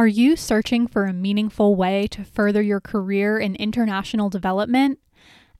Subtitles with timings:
[0.00, 4.98] Are you searching for a meaningful way to further your career in international development?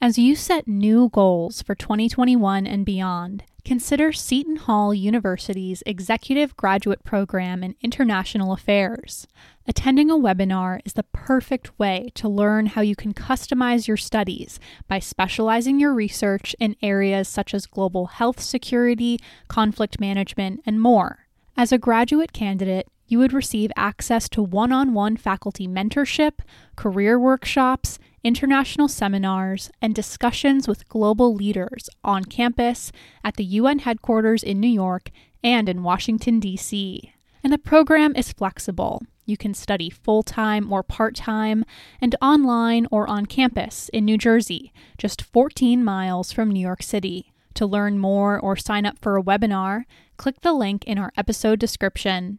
[0.01, 7.05] As you set new goals for 2021 and beyond, consider Seton Hall University's Executive Graduate
[7.05, 9.27] Program in International Affairs.
[9.67, 14.59] Attending a webinar is the perfect way to learn how you can customize your studies
[14.89, 19.19] by specializing your research in areas such as global health security,
[19.49, 21.27] conflict management, and more.
[21.59, 26.39] As a graduate candidate, you would receive access to one on one faculty mentorship,
[26.77, 32.93] career workshops, international seminars, and discussions with global leaders on campus,
[33.25, 35.11] at the UN headquarters in New York,
[35.43, 37.13] and in Washington, D.C.
[37.43, 39.03] And the program is flexible.
[39.25, 41.65] You can study full time or part time,
[42.01, 47.33] and online or on campus in New Jersey, just 14 miles from New York City.
[47.55, 49.83] To learn more or sign up for a webinar,
[50.17, 52.39] click the link in our episode description.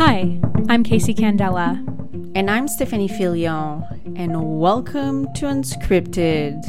[0.00, 0.40] Hi,
[0.70, 1.76] I'm Casey Candela.
[2.34, 3.86] And I'm Stephanie Fillion,
[4.18, 6.62] and welcome to Unscripted.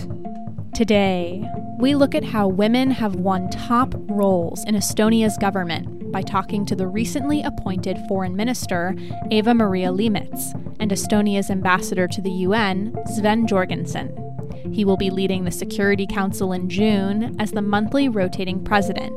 [0.75, 1.41] Today,
[1.79, 6.75] we look at how women have won top roles in Estonia's government by talking to
[6.75, 8.97] the recently appointed foreign minister,
[9.29, 14.75] Eva Maria Liimets, and Estonia's ambassador to the UN, Sven Jürgenson.
[14.75, 19.15] He will be leading the Security Council in June as the monthly rotating president.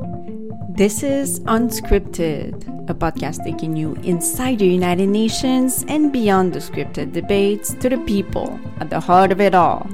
[0.77, 7.13] This is Unscripted a podcast taking you inside the United Nations and beyond the scripted
[7.13, 9.89] debates to the people at the heart of it all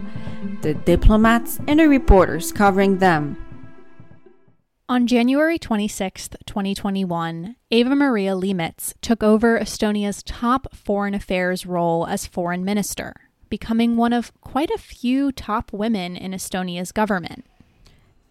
[0.63, 3.37] the diplomats and the reporters covering them.
[4.89, 12.27] On January 26, 2021, Eva Maria Liimets took over Estonia's top foreign affairs role as
[12.27, 13.15] foreign minister,
[13.49, 17.47] becoming one of quite a few top women in Estonia's government.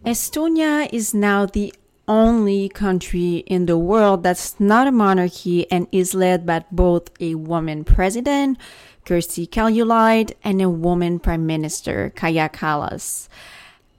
[0.05, 1.73] Estonia is now the
[2.09, 7.35] only country in the world that's not a monarchy and is led by both a
[7.35, 8.57] woman president,
[9.05, 13.29] Kersti Kaljulaid, and a woman prime minister, Kaja Kallas.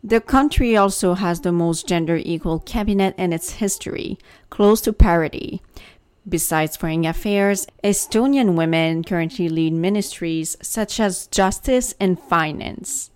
[0.02, 4.18] The country also has the most gender equal cabinet in its history,
[4.50, 5.62] close to parity.
[6.28, 13.10] Besides foreign affairs, Estonian women currently lead ministries such as justice and finance.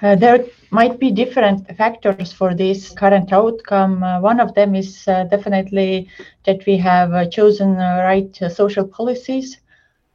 [0.00, 4.02] Uh, there might be different factors for this current outcome.
[4.02, 6.08] Uh, one of them is uh, definitely
[6.44, 9.58] that we have uh, chosen right uh, social policies.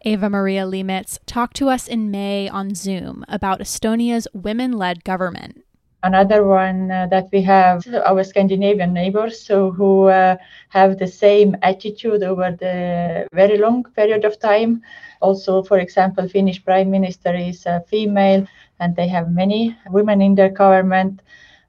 [0.06, 5.63] Eva Maria Liimets talked to us in May on Zoom about Estonia's women led government.
[6.04, 10.36] Another one uh, that we have our Scandinavian neighbors so who uh,
[10.70, 14.82] have the same attitude over the very long period of time.
[15.22, 18.46] Also, for example, Finnish prime minister is a female
[18.82, 21.22] and they have many women in their government.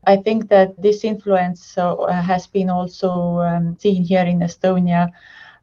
[0.07, 5.13] I think that this influence uh, has been also um, seen here in Estonia.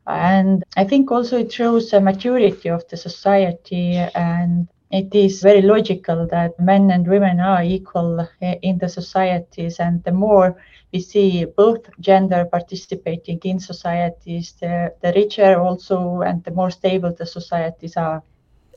[0.08, 5.62] And I think also it shows a maturity of the society and it is very
[5.62, 10.56] logical that men and women are equal eh, in the societies and the more
[10.92, 17.14] we see both gender participating in societies the, the richer also and the more stable
[17.18, 18.22] the societies are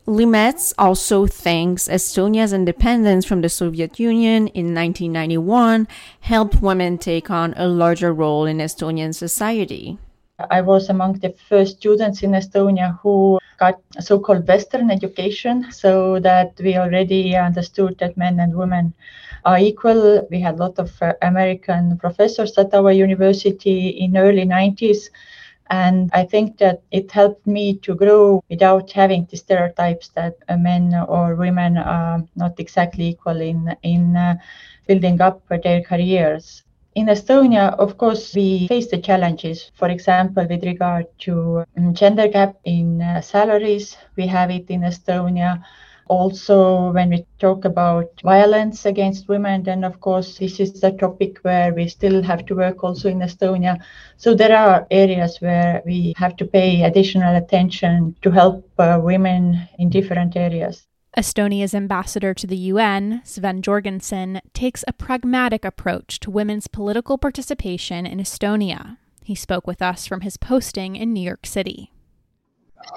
[0.07, 5.87] Liimets also thanks Estonia's independence from the Soviet Union in 1991
[6.19, 9.97] helped women take on a larger role in Estonian society.
[10.37, 16.59] I was among the first students in Estonia who got so-called Western education, so that
[16.59, 18.93] we already understood that men and women
[19.45, 20.27] are equal.
[20.29, 25.09] We had a lot of uh, American professors at our university in early 90s
[25.69, 30.93] and I think that it helped me to grow without having the stereotypes that men
[31.07, 34.35] or women are not exactly equal in, in uh,
[34.87, 36.63] building up their careers.
[36.95, 39.69] In Estonia, of course, we face the challenges.
[39.75, 44.81] For example, with regard to um, gender gap in uh, salaries, we have it in
[44.81, 45.61] Estonia
[46.07, 51.31] also, when we talk about violence against women, then of course this is a topic
[51.35, 53.77] where we still have to work also in Estonia.
[54.17, 59.67] So there are areas where we have to pay additional attention to help uh, women
[59.79, 60.87] in different areas.
[61.17, 68.05] Estonia's ambassador to the UN, Sven Jürgenson, takes a pragmatic approach to women's political participation
[68.05, 68.97] in Estonia.
[69.23, 71.91] He spoke with us from his posting in New York City.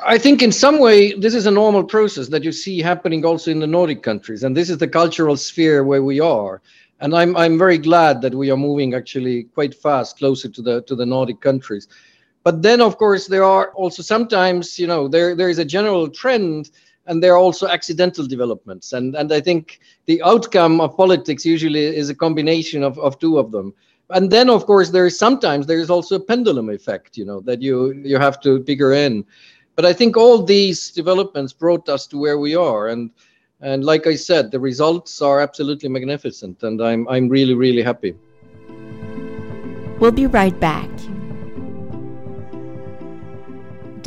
[0.05, 3.53] I think in some way this is a normal process that you see happening also
[3.53, 6.61] in the Nordic countries, and this is the cultural sphere where we are.
[7.00, 10.82] And I'm I'm very glad that we are moving actually quite fast closer to the
[10.82, 11.87] to the Nordic countries.
[12.43, 16.11] But then of course there are also sometimes you know there there is a general
[16.11, 16.71] trend
[17.09, 18.93] and there are also accidental developments.
[18.93, 23.39] And and i think the outcome of politics usually is a combination of, of two
[23.39, 23.75] of them.
[24.11, 27.41] And then of course there is sometimes there is also a pendulum effect you know
[27.41, 29.25] that you you have to figure in.
[29.75, 32.89] But i think all these developments brought us to where we are.
[32.89, 33.11] And
[33.61, 38.15] and like i said the results are absolutely magnificent and i'm i'm really really happy.
[40.01, 40.91] We'll be right back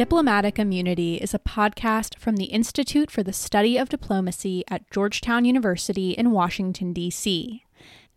[0.02, 5.46] Diplomatic Immunity is a podcast from the Institute for the Study of Diplomacy at Georgetown
[5.46, 7.64] University in Washington, D.C.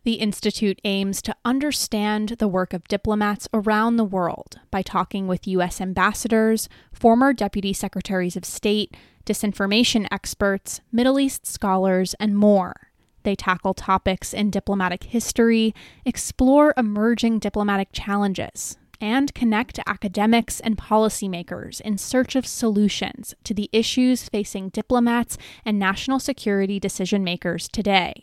[0.05, 5.47] The Institute aims to understand the work of diplomats around the world by talking with
[5.47, 5.79] U.S.
[5.79, 8.97] ambassadors, former deputy secretaries of state,
[9.27, 12.93] disinformation experts, Middle East scholars, and more.
[13.25, 15.75] They tackle topics in diplomatic history,
[16.07, 23.69] explore emerging diplomatic challenges, and connect academics and policymakers in search of solutions to the
[23.71, 28.15] issues facing diplomats and national security decision makers today.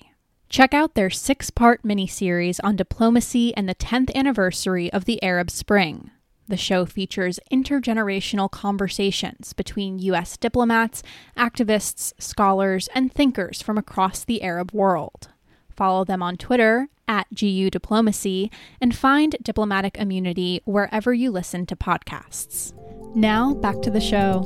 [0.49, 5.51] Check out their six part miniseries on diplomacy and the 10th anniversary of the Arab
[5.51, 6.09] Spring.
[6.47, 10.35] The show features intergenerational conversations between U.S.
[10.35, 11.03] diplomats,
[11.37, 15.29] activists, scholars, and thinkers from across the Arab world.
[15.69, 18.49] Follow them on Twitter at GU Diplomacy
[18.79, 22.73] and find Diplomatic Immunity wherever you listen to podcasts.
[23.13, 24.39] Now, back to the show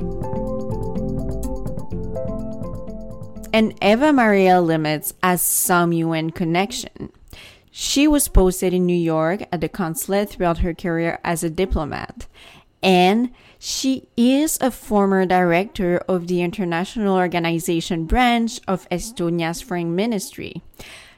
[3.56, 7.10] and Eva Maria Liimets has some UN connection.
[7.72, 12.28] She was posted in New York at the consulate throughout her career as a diplomat,
[12.84, 20.62] and she is a former director of the international organization branch of Estonia's foreign ministry.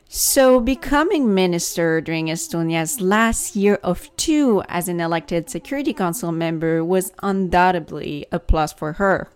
[0.09, 6.83] So, becoming minister during Estonia's last year of two as an elected Security Council member
[6.83, 9.27] was undoubtedly a plus for her.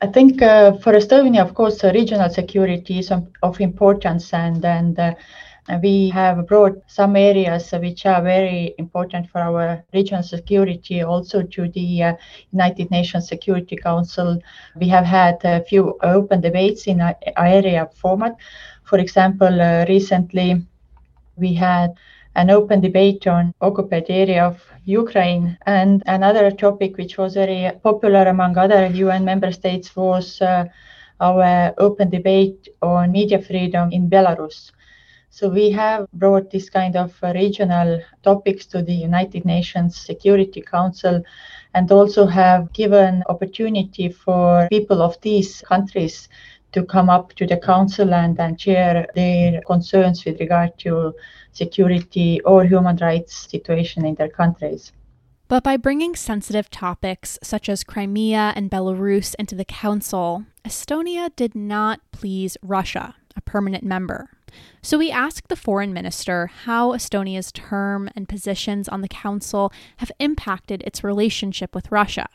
[0.00, 3.12] I think uh, for Estonia, of course, uh, regional security is
[3.42, 5.14] of importance, and and uh,
[5.82, 11.68] we have brought some areas which are very important for our regional security also to
[11.68, 12.12] the uh,
[12.52, 14.38] United Nations Security Council.
[14.76, 16.98] We have had a few open debates in
[17.36, 18.36] Arria format.
[18.84, 20.62] For example, uh, recently
[21.36, 21.94] we had
[22.36, 25.56] an open debate on occupied area of Ukraine.
[25.66, 30.64] And another topic which was very popular among other UN member states was uh,
[31.20, 34.72] our open debate on media freedom in Belarus.
[35.30, 41.22] So we have brought this kind of regional topics to the United Nations Security Council
[41.74, 46.28] and also have given opportunity for people of these countries
[46.74, 51.14] to come up to the council and, and share their concerns with regard to
[51.52, 54.92] security or human rights situation in their countries.
[55.46, 61.54] But by bringing sensitive topics such as Crimea and Belarus into the Council, Estonia did
[61.54, 64.30] not please Russia, a permanent member.
[64.82, 70.12] So we asked the foreign minister how Estonia's term and positions on the Council have
[70.18, 72.26] impacted its relationship with Russia.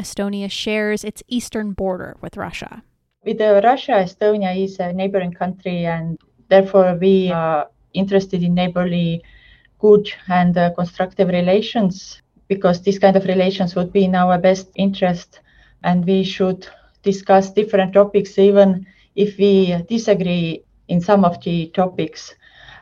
[0.00, 2.82] Estonia shares its eastern border with Russia.
[3.24, 6.18] With uh, Russia, Estonia is a neighboring country, and
[6.48, 9.22] therefore we are interested in neighborly
[9.78, 14.68] good and uh, constructive relations because this kind of relations would be in our best
[14.76, 15.40] interest
[15.84, 16.66] and we should
[17.02, 18.86] discuss different topics even
[19.16, 22.34] if we disagree in some of the topics.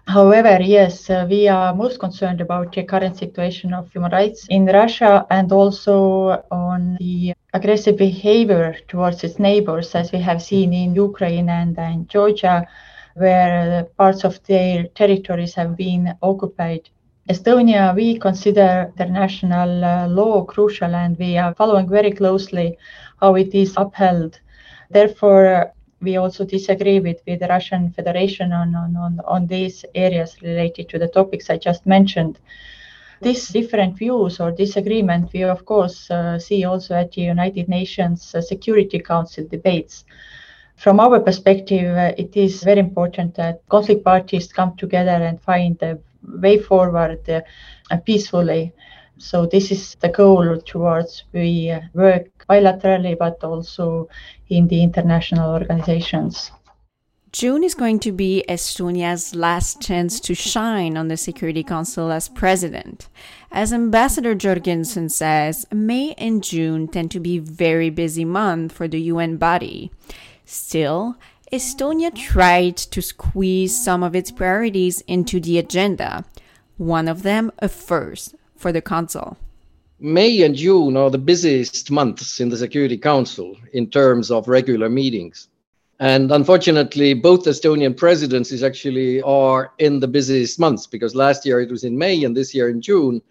[0.07, 4.67] However, yes, uh, we are most concerned about the current situation of human rights in
[4.67, 10.95] Russia and also on the aggressive behavior towards its neighbors, as we have seen in
[10.95, 12.67] Ukraine and in Georgia
[13.15, 16.89] where parts of their territories have been occupied.
[17.29, 22.77] Estonia, we consider international uh, law crucial and we are following very closely
[23.21, 24.41] how it is upheld.
[24.91, 25.73] Therefore,
[26.03, 30.89] we also disagree with, with the Russian Federation on, on, on, on these areas related
[30.91, 32.39] to the topics I just mentioned.
[33.21, 38.35] These different views or disagreement, we of course uh, see also at the United Nations
[38.35, 40.05] uh, Security Council debates.
[40.77, 45.81] From our perspective, uh, it is very important that conflict parties come together and find
[45.83, 47.43] a way forward uh,
[47.99, 48.73] peacefully.
[49.23, 54.09] So this is the goal towards we uh, work bilaterally, but also
[54.49, 56.51] in the international organizations.
[57.31, 62.29] June is going to be Estonia's last chance to shine on the Security Council as
[62.29, 63.09] president.
[63.53, 69.01] As Ambassador Jürgenson says, May and June tend to be very busy month for the
[69.03, 69.93] UN body.
[70.45, 71.17] Still,
[71.53, 76.25] Estonia tried to squeeze some of its priorities into the agenda,
[76.77, 79.37] one of them a first for the Council.
[79.99, 84.89] May and June are the busiest months in the Security Council in terms of regular
[84.89, 85.49] meetings.
[86.01, 91.71] And unfortunately, both Estonian presidencies actually are in the busiest months because last year it
[91.71, 93.23] was in May and this year in June.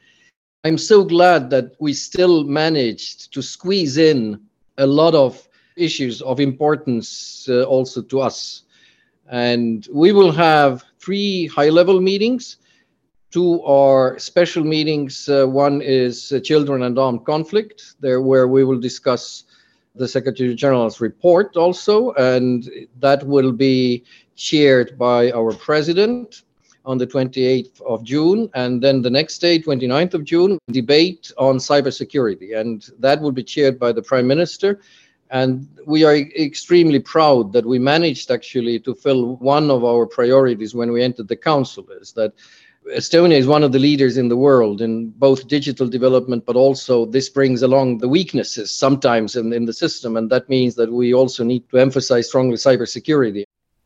[0.64, 4.40] I'm so glad that we still managed to squeeze in
[4.78, 5.46] a lot of
[5.76, 8.64] issues of importance uh, also to us.
[9.30, 12.58] And we will have three high level meetings.
[13.32, 15.30] Two are special meetings.
[15.30, 19.46] Uh, one is uh, Children and Armed Conflict, there where we will discuss
[19.96, 22.70] the Secretary General's report also, and
[23.00, 24.04] that will be
[24.36, 26.44] chaired by our president
[26.84, 28.50] on the 28th of June.
[28.54, 32.60] And then the next day, 29th of June, debate on cybersecurity.
[32.60, 34.82] And that will be chaired by the Prime Minister.
[35.30, 40.76] And we are extremely proud that we managed actually to fill one of our priorities
[40.76, 42.34] when we entered the council is that
[42.90, 47.06] Estonia is one of the leaders in the world in both digital development, but also
[47.06, 50.18] this brings along the weaknesses sometimes in, in the system.
[50.18, 53.44] And that means that we also need to emphasize strongly cybersecurity.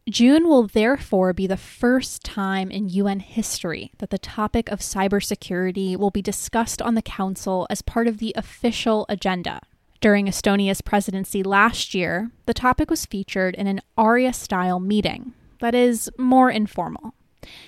[0.10, 5.98] June will therefore be the first time in UN history that the topic of cybersecurity
[5.98, 9.62] will be discussed on the Council as part of the official agenda.
[10.02, 15.74] During Estonia's presidency last year, the topic was featured in an Arria style meeting, that
[15.74, 17.15] is, more informal.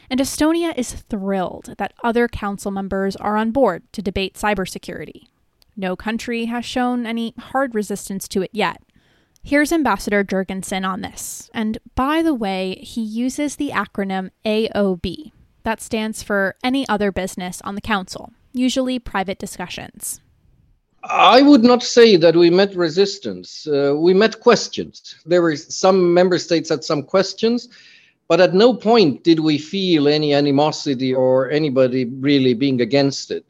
[0.09, 5.27] And Estonia is thrilled that other council members are on board to debate cybersecurity.
[5.75, 8.81] No country has shown any hard resistance to it yet.
[9.43, 11.49] Here's Ambassador Jürgenson on this.
[11.53, 15.31] And by the way, he uses the acronym AOB.
[15.63, 20.21] That stands for Any Other Business on the Council, usually private discussions.
[21.03, 23.67] I would not say that we met resistance.
[23.67, 25.15] Uh, we met questions.
[25.25, 27.69] There were some member states had some questions,
[28.27, 33.45] but at no point did we feel any animosity or anybody really being against it.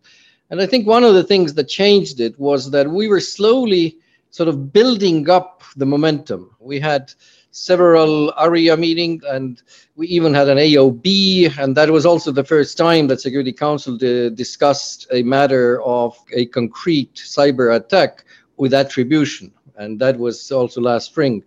[0.50, 3.98] And I think one of the things that changed it was that we were slowly
[4.30, 6.56] sort of building up the momentum.
[6.60, 7.12] We had
[7.52, 9.62] several Arria meetings and
[9.96, 11.58] we even had an AOB.
[11.58, 16.46] And that was also the first time that Security Council discussed a matter of a
[16.46, 18.26] concrete cyber attack
[18.58, 19.52] with attribution.
[19.76, 21.44] And that was also last spring.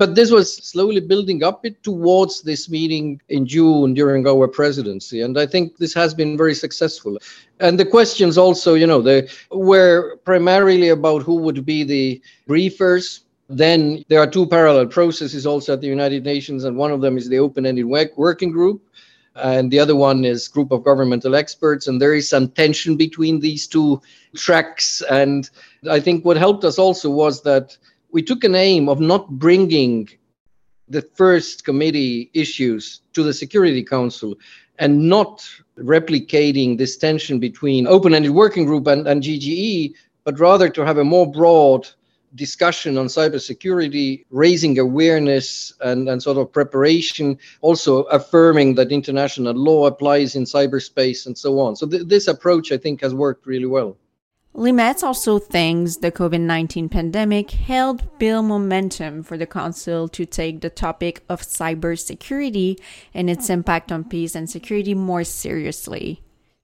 [0.00, 5.20] But this was slowly building up it towards this meeting in June during our presidency.
[5.20, 7.18] And I think this has been very successful.
[7.58, 13.24] And the questions also, you know, they were primarily about who would be the briefers.
[13.50, 17.18] Then there are two parallel processes also at the United Nations, and one of them
[17.18, 18.80] is the open ended working group
[19.36, 23.38] and the other one is group of governmental experts and there is some tension between
[23.38, 24.02] these two
[24.34, 25.50] tracks and
[25.88, 27.78] i think what helped us also was that
[28.12, 30.08] we took an aim of not bringing
[30.88, 34.34] the first committee issues to the Security Council
[34.78, 35.48] and not
[35.78, 41.04] replicating this tension between open-ended working group and, and GGE, but rather to have a
[41.04, 41.86] more broad
[42.34, 49.86] discussion on cybersecurity, raising awareness and, and sort of preparation, also affirming that international law
[49.86, 51.76] applies in cyberspace and so on.
[51.76, 53.96] So th- this approach, I think, has worked really well.
[54.54, 60.60] Liimets also thinks the COVID 19 pandemic helped build momentum for the Council to take
[60.60, 62.76] the topic of cybersecurity
[63.14, 66.20] and its impact on peace and security more seriously.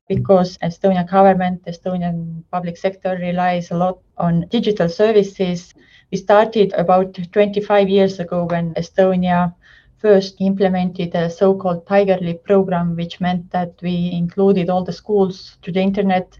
[0.09, 5.73] Because Estonian government, Estonian public sector relies a lot on digital services.
[6.11, 9.55] We started about 25 years ago when Estonia
[9.99, 15.57] first implemented a so-called Tiger Leap program, which meant that we included all the schools
[15.63, 16.37] to the internet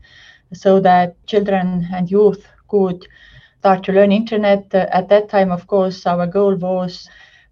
[0.53, 3.07] so that children and youth could
[3.59, 4.73] start to learn internet.
[4.75, 7.09] At that time, of course, our goal was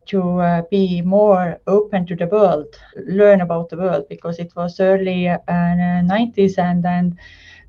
[0.07, 2.69] to uh, be more open to the world,
[3.07, 5.39] learn about the world, because it was early uh,
[6.05, 7.17] 90s and then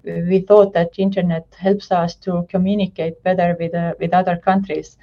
[0.03, 4.98] we thought that internet helps us to communicate better with, uh, with other countries.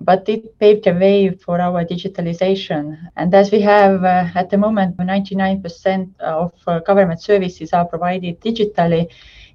[0.00, 2.96] But it paved the way for our digitalization.
[3.16, 8.40] And as we have uh, at the moment, 99% of uh, government services are provided
[8.40, 9.08] digitally,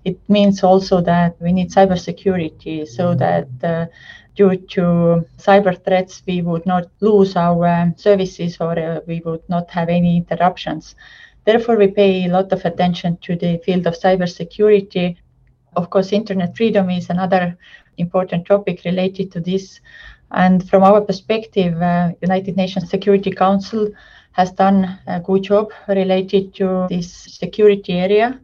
[0.06, 3.88] it means also that we need cybersecurity so that uh,
[4.36, 9.42] due to cyber threats, we would not lose our um, services or uh, we would
[9.50, 10.96] not have any interruptions.
[11.46, 15.18] Therefore, we pay a lot of attention to the field of cybersecurity.
[15.76, 17.58] Of course, internet freedom is another
[17.98, 19.80] important topic related to this.
[20.32, 23.90] And from our perspective, uh, United Nations Security Council
[24.34, 28.40] has done a good job related to this security area.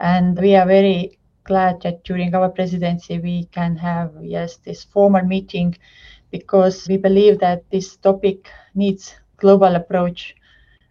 [0.00, 5.22] And we are very glad that during our presidency we can have, yes, this formal
[5.22, 5.76] meeting
[6.30, 10.34] because we believe that this topic needs global approach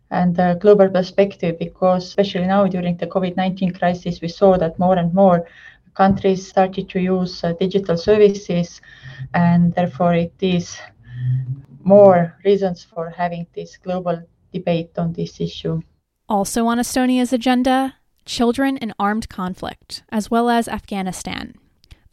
[0.10, 4.98] and a global perspective because especially now during the COVID-19 crisis, we saw that more
[4.98, 5.48] and more
[5.94, 8.82] countries started to use uh, digital services
[9.34, 10.78] and therefore it is
[11.84, 14.22] more reasons for having this global
[14.54, 15.82] debate on this issue.
[16.30, 17.96] Also on Estonia's agenda,
[18.28, 21.56] children in armed conflict, as well as Afghanistan.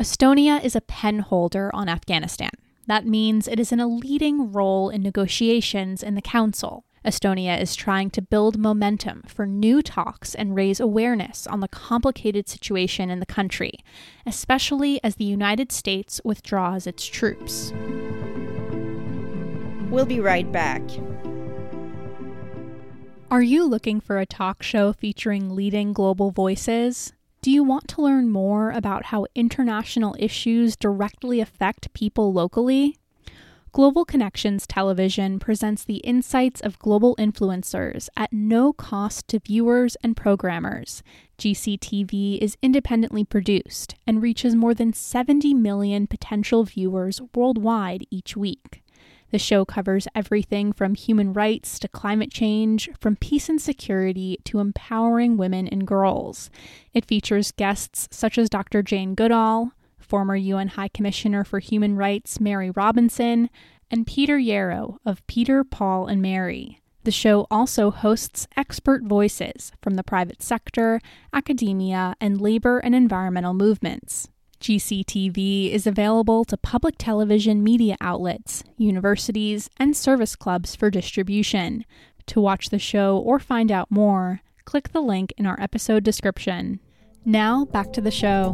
[0.01, 2.51] Estonia is a pen holder on Afghanistan.
[2.87, 6.85] That means it is in a leading role in negotiations in the Council.
[7.05, 12.49] Estonia is trying to build momentum for new talks and raise awareness on the complicated
[12.49, 13.73] situation in the country,
[14.25, 17.73] especially as the United States withdraws its troops.
[19.91, 20.83] We'll be right back.
[23.35, 27.13] Are you looking for a talk show featuring leading global voices?
[27.43, 32.97] Do you want to learn more about how international issues directly affect people locally?
[33.73, 40.17] Global Connections Television presents the insights of global influencers at no cost to viewers and
[40.17, 41.03] programmers.
[41.37, 48.84] GCTV is independently produced and reaches more than 70 million potential viewers worldwide each week.
[49.35, 54.61] The show covers everything from human rights to climate change, from peace and security to
[54.61, 56.51] empowering women and girls.
[56.93, 58.81] It features guests such as Dr.
[58.81, 63.51] Jane Goodall, former UN High Commissioner for Human Rights Mary Robinson,
[63.91, 66.79] and Peter Yarrow of Peter, Paul, and Mary.
[67.03, 71.01] The show also hosts expert voices from the private sector,
[71.33, 74.29] academia, and labor and environmental movements.
[74.65, 81.85] GCTV is available to public television media outlets, universities, and service clubs for distribution.
[82.29, 86.81] To watch the show or find out more, click the link in our episode description.
[87.27, 88.53] Now, back to the show.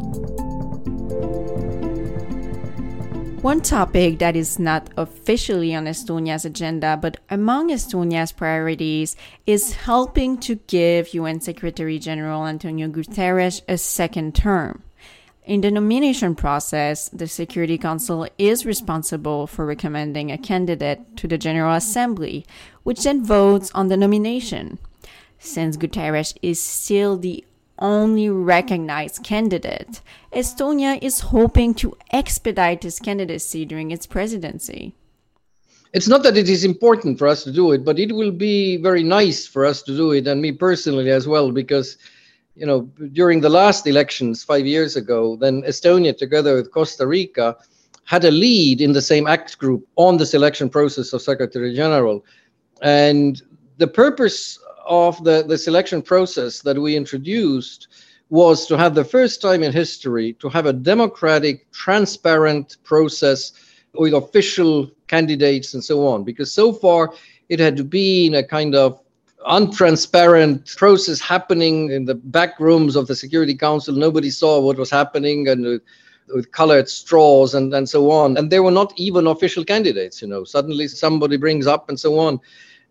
[3.42, 9.14] One topic that is not officially on Estonia's agenda, but among Estonia's priorities,
[9.46, 14.82] is helping to give UN Secretary General Antonio Guterres a second term.
[15.44, 21.38] In the nomination process, the Security Council is responsible for recommending a candidate to the
[21.38, 22.44] General Assembly,
[22.82, 24.78] which then votes on the nomination.
[25.38, 27.42] Since Guterres is still the
[27.78, 34.94] only recognized candidate, Estonia is hoping to expedite his candidacy during its presidency.
[35.94, 38.76] It's not that it is important for us to do it, but it will be
[38.76, 41.96] very nice for us to do it, and me personally as well, because
[42.54, 42.82] you know,
[43.12, 47.56] during the last elections five years ago, then Estonia, together with Costa Rica,
[48.04, 52.24] had a lead in the same ACT group on the selection process of Secretary General.
[52.82, 53.40] And
[53.78, 57.88] the purpose of the, the selection process that we introduced
[58.30, 63.52] was to have the first time in history to have a democratic, transparent process
[63.94, 66.24] with official candidates and so on.
[66.24, 67.12] Because so far
[67.48, 69.00] it had been a kind of
[69.46, 73.94] untransparent process happening in the back rooms of the Security Council.
[73.94, 75.82] Nobody saw what was happening and with,
[76.34, 78.36] with colored straws and, and so on.
[78.36, 80.44] And there were not even official candidates, you know.
[80.44, 82.40] Suddenly somebody brings up and so on.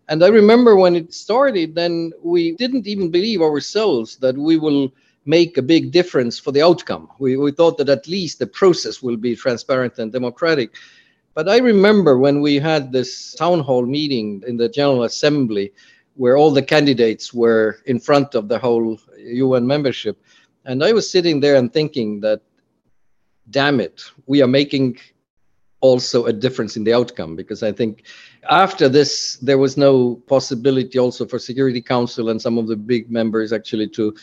[0.08, 4.92] And I remember when it started, then we didn't even believe ourselves that we will
[5.24, 7.08] make a big difference for the outcome.
[7.18, 10.74] We, we thought that at least the process will be transparent and democratic.
[11.34, 15.72] But I remember when we had this town hall meeting in the General Assembly,
[16.20, 20.22] where all the candidates were in front of the whole UN membership.
[20.66, 22.42] And I was sitting there and thinking that,
[23.48, 24.98] damn it, we are making
[25.80, 28.04] also a difference in the outcome because I think
[28.50, 33.10] after this there was no possibility also for Security Council and some of the big
[33.10, 34.14] members actually to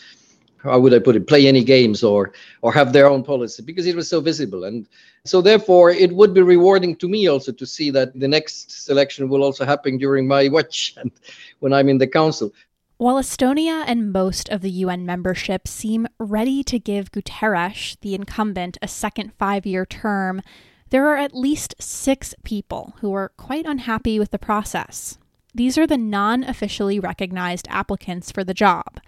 [0.64, 3.86] how would I put it, play any games or or have their own policy because
[3.86, 4.64] it was so visible.
[4.64, 4.88] And
[5.26, 9.30] so therefore it would be rewarding to me also to see that the next selection
[9.30, 11.12] will also happen during my watch and
[11.60, 12.52] when I'm in the council.
[12.98, 18.80] While Estonia and most of the UN membership seem ready to give Guterres, the incumbent,
[18.82, 20.42] a second five year term,
[20.90, 25.20] there are at least six people who are quite unhappy with the process.
[25.54, 29.00] These are the non officially recognized applicants for the job.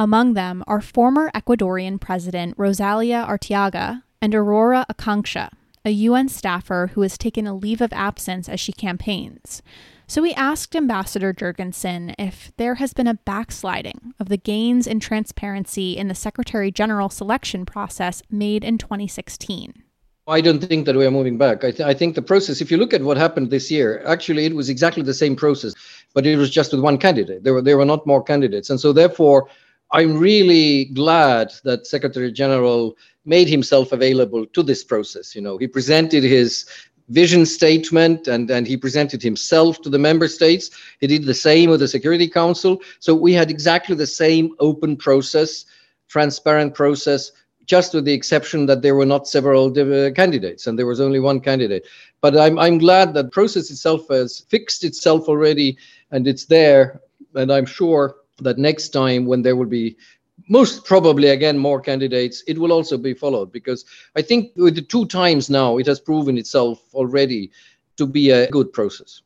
[0.00, 5.50] Among them are former Ecuadorian President Rosalia Arteaga and Arora Akanksha,
[5.84, 9.60] a UN staffer who has taken a leave of absence as she campaigns.
[10.06, 15.00] So we asked Ambassador Jürgenson if there has been a backsliding of the gains in
[15.00, 19.82] transparency in the Secretary General selection process made in 2016.
[20.28, 21.64] I don't think that we are moving back.
[21.64, 24.44] I, th- I, think the process, if you look at what happened this year, actually
[24.44, 25.74] it was exactly the same process,
[26.14, 27.42] but it was just with one candidate.
[27.42, 29.48] There were there were not more candidates, and so therefore
[29.92, 35.34] I'm really glad that Secretary General made himself available to this process.
[35.34, 36.66] You know, he presented his
[37.08, 40.70] vision statement and, and he presented himself to the member states.
[41.00, 42.82] He did the same with the Security Council.
[43.00, 45.64] So we had exactly the same open process,
[46.08, 47.32] transparent process
[47.64, 51.20] just with the exception that there were not several uh, candidates and there was only
[51.20, 51.86] one candidate.
[52.22, 55.76] But I'm, I'm glad that process itself has fixed itself already
[56.10, 57.02] and it's there.
[57.34, 59.96] And I'm sure that next time when there will be
[60.48, 63.84] most probably again more candidates it will also be followed because
[64.16, 67.50] i think with the two times now it has proven itself already
[67.96, 69.22] to be a good process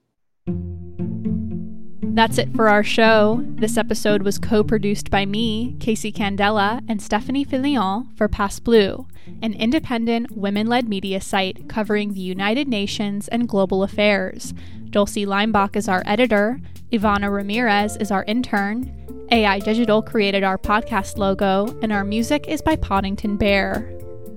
[2.15, 3.43] that's it for our show.
[3.55, 9.07] This episode was co produced by me, Casey Candela, and Stephanie Fillion for PassBlue,
[9.41, 14.53] an independent women led media site covering the United Nations and global affairs.
[14.91, 16.61] Dulcie Leimbach is our editor,
[16.93, 22.61] Ivana Ramirez is our intern, AI Digital created our podcast logo, and our music is
[22.61, 23.91] by Poddington Bear.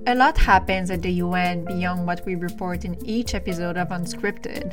[0.06, 4.72] A lot happens at the UN beyond what we report in each episode of Unscripted,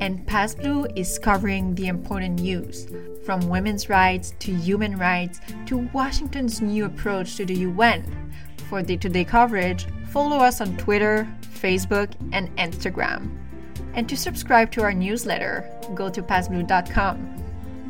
[0.00, 2.88] and PassBlue is covering the important news
[3.26, 8.32] from women's rights to human rights to Washington's new approach to the UN.
[8.70, 13.47] For day to day coverage, follow us on Twitter, Facebook, and Instagram.
[13.98, 17.34] And to subscribe to our newsletter, go to passblue.com.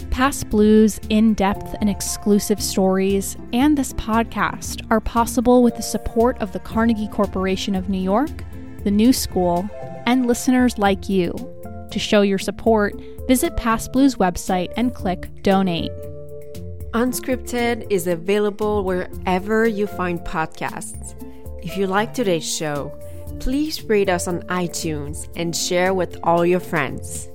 [0.09, 6.53] PassBlue's in depth and exclusive stories and this podcast are possible with the support of
[6.53, 8.31] the Carnegie Corporation of New York,
[8.85, 9.68] the New School,
[10.07, 11.35] and listeners like you.
[11.90, 12.94] To show your support,
[13.29, 15.92] visit PassBlue's website and click Donate.
[16.92, 21.14] Unscripted is available wherever you find podcasts.
[21.62, 22.99] If you like today's show,
[23.40, 27.29] please rate us on iTunes and share with all your friends.